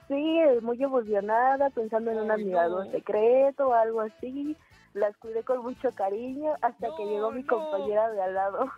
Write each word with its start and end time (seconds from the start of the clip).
Sí, 0.07 0.39
muy 0.61 0.81
emocionada, 0.83 1.69
pensando 1.71 2.11
en 2.11 2.19
un 2.19 2.31
Ay, 2.31 2.41
admirador 2.41 2.85
no. 2.85 2.91
secreto 2.91 3.69
o 3.69 3.73
algo 3.73 4.01
así. 4.01 4.55
Las 4.93 5.17
cuidé 5.17 5.41
con 5.43 5.63
mucho 5.63 5.89
cariño 5.95 6.53
hasta 6.61 6.87
que 6.95 7.05
llegó 7.05 7.31
mi 7.31 7.41
no. 7.41 7.47
compañera 7.47 8.11
de 8.11 8.21
al 8.21 8.33
lado. 8.35 8.71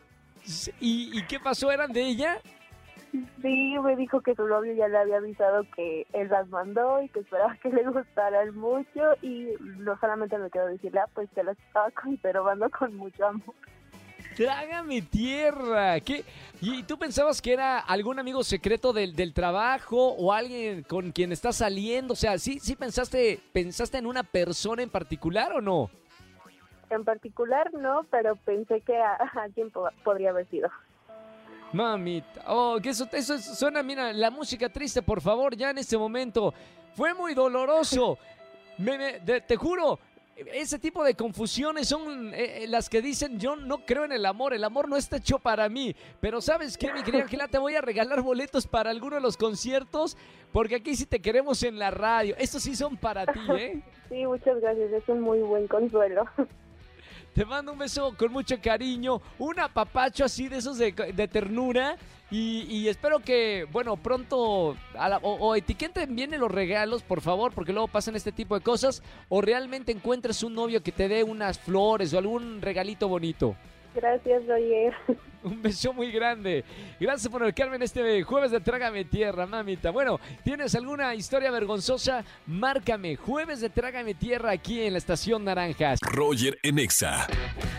¿Y, 0.80 1.18
y 1.18 1.24
qué 1.28 1.40
pasó? 1.40 1.72
¿Eran 1.72 1.92
de 1.92 2.02
ella? 2.02 2.38
Sí, 3.42 3.76
me 3.84 3.96
dijo 3.96 4.22
que 4.22 4.36
su 4.36 4.46
novio 4.48 4.74
ya 4.74 4.88
le 4.88 4.98
había 4.98 5.18
avisado 5.18 5.64
que 5.76 6.06
él 6.14 6.28
las 6.30 6.48
mandó 6.50 7.02
y 7.02 7.10
que 7.10 7.20
esperaba 7.22 7.56
que 7.62 7.70
le 7.70 7.84
gustaran 7.90 8.56
mucho 8.58 9.02
y 9.22 9.50
no 9.62 9.98
solamente 10.00 10.38
me 10.38 10.50
quedó 10.50 10.68
decirle, 10.68 11.00
ah, 11.02 11.10
pues 11.14 11.30
te 11.32 11.44
las 11.44 11.58
estaba 11.60 11.92
conservando 11.92 12.70
con 12.70 12.96
mucho 12.96 13.26
amor. 13.26 13.56
Trágame 14.36 15.02
tierra. 15.02 16.00
¿Qué? 16.02 16.26
¿Y 16.62 16.84
tú 16.84 16.98
pensabas 16.98 17.42
que 17.42 17.54
era 17.54 17.80
algún 17.80 18.20
amigo 18.20 18.44
secreto 18.44 18.92
del, 18.94 19.16
del 19.16 19.34
trabajo 19.34 20.10
o 20.14 20.34
alguien 20.34 20.84
con 20.84 21.12
quien 21.12 21.32
estás 21.32 21.58
saliendo? 21.58 22.14
O 22.14 22.16
sea, 22.16 22.38
¿sí, 22.38 22.60
sí 22.60 22.76
pensaste, 22.76 23.40
pensaste 23.54 23.98
en 23.98 24.06
una 24.06 24.24
persona 24.24 24.84
en 24.84 24.90
particular 24.90 25.54
o 25.54 25.62
no? 25.62 25.90
En 26.90 27.04
particular 27.04 27.74
no, 27.74 28.06
pero 28.12 28.36
pensé 28.36 28.82
que 28.82 28.98
a, 28.98 29.14
a 29.14 29.48
po- 29.74 29.90
podría 30.04 30.30
haber 30.32 30.48
sido. 30.50 30.70
Mamita, 31.74 32.44
oh, 32.48 32.80
que 32.82 32.90
eso, 32.90 33.08
eso 33.12 33.38
suena, 33.40 33.84
mira, 33.84 34.14
la 34.14 34.30
música 34.32 34.70
triste, 34.70 35.02
por 35.02 35.20
favor, 35.20 35.56
ya 35.56 35.72
en 35.72 35.78
este 35.80 35.98
momento. 35.98 36.54
Fue 36.96 37.14
muy 37.14 37.34
doloroso. 37.34 38.18
Me- 38.78 38.98
me- 38.98 39.20
de- 39.20 39.42
te 39.42 39.56
juro, 39.58 40.00
ese 40.36 40.80
tipo 40.80 41.04
de 41.04 41.16
confusiones 41.16 41.88
son 41.88 42.34
eh, 42.34 42.64
eh, 42.64 42.68
las 42.68 42.90
que 42.90 43.02
dicen 43.02 43.40
yo 43.40 43.56
no 43.56 43.86
creo 43.86 44.04
en 44.04 44.12
el 44.12 44.26
amor, 44.26 44.54
el 44.54 44.64
amor 44.64 44.90
no 44.90 44.98
está 44.98 45.18
hecho 45.18 45.40
para 45.40 45.70
mí. 45.70 45.96
Pero 46.20 46.42
¿sabes 46.42 46.78
qué, 46.78 46.92
mi 46.92 47.04
querida 47.04 47.24
Ángela? 47.24 47.48
Te 47.48 47.58
voy 47.58 47.76
a 47.76 47.82
regalar 47.82 48.22
boletos 48.22 48.68
para 48.68 48.90
alguno 48.90 49.16
de 49.16 49.22
los 49.22 49.38
conciertos, 49.38 50.18
porque 50.52 50.76
aquí 50.76 50.96
sí 50.96 51.06
te 51.06 51.22
queremos 51.22 51.64
en 51.64 51.80
la 51.80 51.92
radio. 51.92 52.36
Estos 52.38 52.64
sí 52.64 52.76
son 52.76 52.98
para 52.98 53.26
ti, 53.26 53.40
¿eh? 53.58 53.82
Sí, 54.10 54.24
muchas 54.26 54.62
gracias, 54.62 54.92
es 54.92 55.10
un 55.10 55.22
muy 55.22 55.40
buen 55.40 55.68
consuelo. 55.68 56.26
Te 57.36 57.44
mando 57.44 57.74
un 57.74 57.78
beso 57.78 58.16
con 58.18 58.32
mucho 58.32 58.56
cariño, 58.62 59.22
un 59.40 59.60
apapacho 59.60 60.24
así 60.24 60.48
de 60.48 60.56
esos 60.56 60.78
de, 60.78 60.94
de 60.94 61.28
ternura 61.28 61.98
y, 62.32 62.88
espero 62.88 63.20
que, 63.20 63.68
bueno, 63.74 63.98
pronto 63.98 64.78
a 64.98 65.18
o, 65.22 65.54
etiqueten 65.54 66.16
bien 66.16 66.34
en 66.34 66.40
los 66.40 66.50
regalos, 66.50 67.04
por 67.04 67.20
favor, 67.20 67.52
porque 67.54 67.74
luego 67.74 67.90
pasan 67.90 68.16
este 68.16 68.32
tipo 68.32 68.56
de 68.56 68.62
cosas 68.62 69.04
o 69.28 69.42
realmente 69.42 69.92
encuentres 69.92 70.44
un 70.44 70.56
novio 70.56 70.82
que 70.82 70.94
te 70.94 71.10
dé 71.10 71.24
unas 71.24 71.60
flores 71.60 72.14
o 72.14 72.18
algún 72.18 72.62
regalito 72.62 73.10
bonito. 73.10 73.58
Gracias, 73.96 74.46
Roger. 74.46 74.94
Un 75.44 75.62
beso 75.62 75.94
muy 75.94 76.12
grande. 76.12 76.66
Gracias 77.00 77.32
por 77.32 77.42
marcarme 77.42 77.76
en 77.76 77.84
este 77.84 78.24
jueves 78.24 78.52
de 78.52 78.60
Trágame 78.60 79.06
Tierra, 79.06 79.46
mamita. 79.46 79.92
Bueno, 79.92 80.20
¿tienes 80.44 80.74
alguna 80.76 81.14
historia 81.14 81.52
vergonzosa? 81.52 82.26
Márcame. 82.48 83.16
Jueves 83.16 83.62
de 83.62 83.70
Trágame 83.70 84.16
Tierra 84.16 84.52
aquí 84.52 84.82
en 84.82 84.94
la 84.94 84.98
Estación 84.98 85.46
Naranjas. 85.46 86.00
Roger 86.02 86.58
en 86.64 86.80
Exa. 86.80 87.28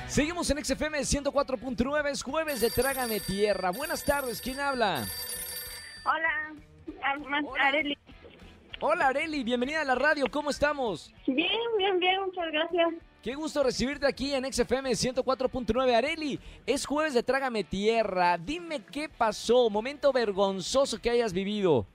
Seguimos 0.06 0.48
en 0.50 0.64
XFM 0.64 1.00
104.9, 1.00 2.10
es 2.10 2.22
jueves 2.22 2.60
de 2.60 2.70
Trágame 2.70 3.18
Tierra. 3.20 3.70
Buenas 3.70 4.04
tardes, 4.04 4.40
¿quién 4.40 4.60
habla? 4.60 5.04
Hola, 6.04 6.54
Hola. 7.44 7.66
Areli. 7.66 7.98
Hola 8.80 9.08
Areli, 9.08 9.42
bienvenida 9.42 9.80
a 9.80 9.84
la 9.84 9.94
radio, 9.94 10.26
¿cómo 10.30 10.50
estamos? 10.50 11.10
Bien, 11.26 11.48
bien, 11.78 11.98
bien, 11.98 12.20
muchas 12.26 12.52
gracias. 12.52 12.88
Qué 13.22 13.34
gusto 13.34 13.62
recibirte 13.62 14.06
aquí 14.06 14.34
en 14.34 14.44
XFM 14.52 14.90
104.9. 14.90 15.94
Areli, 15.94 16.38
es 16.66 16.84
jueves 16.84 17.14
de 17.14 17.22
Trágame 17.22 17.64
Tierra. 17.64 18.36
Dime 18.36 18.84
qué 18.84 19.08
pasó, 19.08 19.70
momento 19.70 20.12
vergonzoso 20.12 21.00
que 21.00 21.08
hayas 21.08 21.32
vivido. 21.32 21.86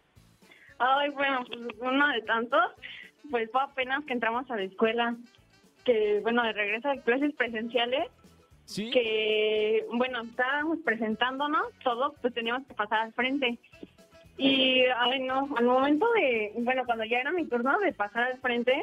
Ay, 0.79 1.11
bueno, 1.11 1.43
pues 1.47 1.59
uno 1.79 2.07
de 2.07 2.21
tantos, 2.23 2.63
pues 3.29 3.49
fue 3.51 3.61
apenas 3.61 4.03
que 4.05 4.13
entramos 4.13 4.49
a 4.49 4.55
la 4.55 4.63
escuela, 4.63 5.15
que 5.85 6.19
bueno, 6.23 6.41
de 6.41 6.53
regreso 6.53 6.89
a 6.89 6.97
clases 6.97 7.31
presenciales, 7.35 8.09
¿Sí? 8.65 8.89
que 8.89 9.85
bueno, 9.93 10.23
estábamos 10.23 10.79
presentándonos, 10.83 11.67
todos 11.83 12.15
pues 12.21 12.33
teníamos 12.33 12.65
que 12.67 12.73
pasar 12.73 13.01
al 13.01 13.13
frente. 13.13 13.59
Y, 14.37 14.83
ay, 14.97 15.19
no, 15.21 15.47
al 15.57 15.65
momento 15.65 16.05
de, 16.13 16.53
bueno, 16.57 16.83
cuando 16.85 17.03
ya 17.05 17.19
era 17.19 17.31
mi 17.31 17.45
turno 17.45 17.77
de 17.79 17.93
pasar 17.93 18.23
al 18.23 18.39
frente, 18.39 18.73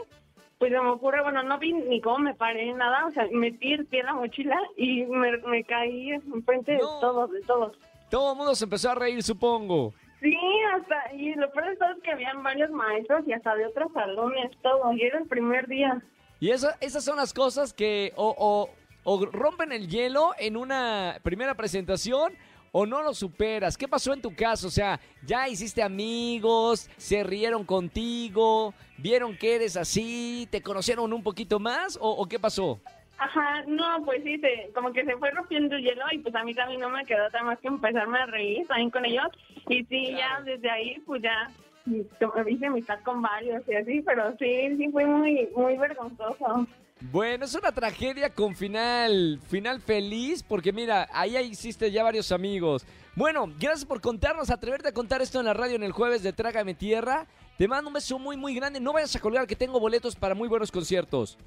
pues 0.59 0.73
se 0.73 0.81
me 0.81 0.89
ocurre, 0.91 1.23
bueno, 1.23 1.43
no 1.43 1.59
vi 1.59 1.73
ni 1.73 2.01
cómo 2.01 2.19
me 2.19 2.35
paré, 2.35 2.73
nada, 2.75 3.07
o 3.07 3.11
sea, 3.13 3.27
metí 3.33 3.73
el 3.73 3.87
pie 3.87 4.01
en 4.01 4.07
la 4.07 4.15
mochila 4.15 4.59
y 4.77 5.05
me, 5.05 5.37
me 5.39 5.65
caí 5.65 6.11
enfrente 6.11 6.73
de 6.73 6.79
No. 6.79 7.01
todos, 7.01 7.31
de 7.31 7.41
todos. 7.43 7.77
Todo 8.11 8.33
el 8.33 8.37
mundo 8.39 8.55
se 8.55 8.65
empezó 8.65 8.91
a 8.91 8.95
reír, 8.95 9.23
supongo. 9.23 9.93
Sí, 10.21 10.37
hasta, 10.75 11.15
y 11.15 11.35
lo 11.35 11.51
peor 11.53 11.67
de 11.67 11.73
es 11.75 12.03
que 12.03 12.11
habían 12.11 12.43
varios 12.43 12.71
maestros 12.71 13.23
y 13.27 13.33
hasta 13.33 13.55
de 13.55 13.67
otros 13.67 13.93
salones, 13.93 14.51
todo, 14.63 14.93
y 14.93 15.03
era 15.03 15.19
el 15.19 15.29
primer 15.29 15.69
día. 15.69 16.03
Y 16.41 16.51
eso- 16.51 16.71
esas 16.81 17.05
son 17.05 17.17
las 17.17 17.33
cosas 17.33 17.73
que 17.73 18.13
o, 18.17 18.35
o- 18.37 18.71
o 19.05 19.27
rompen 19.27 19.71
el 19.73 19.89
hielo 19.89 20.33
en 20.39 20.57
una 20.57 21.19
primera 21.23 21.55
presentación 21.55 22.33
o 22.73 22.87
no 22.87 23.03
lo 23.03 23.15
superas. 23.15 23.77
¿Qué 23.77 23.89
pasó 23.89 24.13
en 24.13 24.21
tu 24.23 24.35
caso? 24.35 24.69
O 24.69 24.71
sea, 24.71 25.01
ya 25.25 25.49
hiciste 25.49 25.83
amigos, 25.83 26.89
se 26.97 27.23
rieron 27.25 27.65
contigo, 27.65 28.75
vieron 28.97 29.37
que 29.37 29.57
eres 29.57 29.77
así, 29.77 30.49
te 30.51 30.63
conocieron 30.63 31.13
un 31.13 31.23
poquito 31.23 31.59
más 31.59 31.97
o, 32.01 32.11
o 32.11 32.27
qué 32.27 32.39
pasó? 32.39 32.81
Ajá, 33.21 33.65
no, 33.67 34.05
pues 34.05 34.23
sí, 34.23 34.39
se, 34.39 34.71
como 34.73 34.93
que 34.93 35.05
se 35.05 35.17
fue 35.17 35.31
rompiendo 35.33 35.75
el 35.75 35.83
hielo 35.83 36.05
y 36.13 36.19
pues 36.19 36.33
a 36.37 36.45
mí 36.45 36.55
también 36.55 36.81
no 36.81 36.89
me 36.89 37.05
quedó 37.05 37.27
otra 37.27 37.43
más 37.43 37.59
que 37.59 37.67
empezarme 37.67 38.17
a 38.19 38.27
reír 38.27 38.65
también 38.69 38.91
con 38.91 39.05
ellos. 39.05 39.27
Y 39.69 39.85
sí, 39.87 40.13
Claro. 40.15 40.19
ya 40.19 40.41
desde 40.45 40.71
ahí 40.71 41.03
pues 41.05 41.21
ya 41.23 41.51
mm, 41.87 42.01
hice 42.49 42.67
amistad 42.67 43.01
con 43.05 43.21
varios 43.21 43.63
y 43.69 43.75
así, 43.75 44.03
pero 44.03 44.37
sí, 44.39 44.77
sí 44.77 44.89
fue 44.93 45.05
muy, 45.05 45.49
muy 45.57 45.77
vergonzoso. 45.77 46.67
Bueno, 47.01 47.45
es 47.45 47.55
una 47.55 47.71
tragedia 47.73 48.31
con 48.31 48.57
final, 48.57 49.41
final 49.49 49.81
feliz, 49.81 50.43
porque 50.43 50.73
mira, 50.73 51.09
ahí 51.13 51.37
hiciste 51.37 51.91
ya 51.93 52.03
varios 52.03 52.33
amigos. 52.33 52.85
Bueno, 53.15 53.47
gracias 53.59 53.85
por 53.85 54.01
contarnos, 54.01 54.51
atreverte 54.51 54.89
a 54.89 54.93
contar 54.93 55.23
esto 55.23 55.39
en 55.41 55.47
la 55.47 55.55
radio 55.55 55.77
en 55.77 55.83
el 55.85 55.93
jueves 55.93 56.23
de 56.23 56.33
Trágame 56.33 56.75
Tierra. 56.75 57.27
Te 57.57 57.67
mando 57.69 57.89
un 57.89 57.95
beso 57.95 58.19
muy, 58.19 58.37
muy 58.37 58.55
grande. 58.55 58.81
No 58.81 58.93
vayas 58.93 59.15
a 59.17 59.21
colgar 59.21 59.47
que 59.47 59.57
tengo 59.57 59.81
boletos 59.81 60.15
para 60.17 60.35
muy 60.35 60.49
buenos 60.49 60.71
conciertos. 60.73 61.39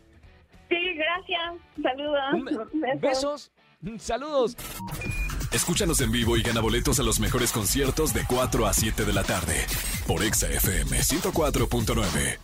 Sí, 0.70 0.76
gracias. 0.96 1.62
Saludos. 1.82 2.22
Un 2.34 2.46
be- 2.82 2.96
besos, 3.08 3.52
saludos. 4.00 4.56
Escúchanos 5.52 6.00
en 6.00 6.12
vivo 6.14 6.38
y 6.38 6.44
gana 6.44 6.62
boletos 6.62 7.00
a 7.00 7.04
los 7.04 7.20
mejores 7.20 7.52
conciertos 7.52 8.14
de 8.14 8.22
4 8.26 8.66
a 8.68 8.74
7 8.74 9.04
de 9.04 9.14
la 9.14 9.24
tarde 9.24 9.66
por 10.08 10.24
Exa 10.24 10.48
FM 10.48 10.98
104.9. 10.98 12.38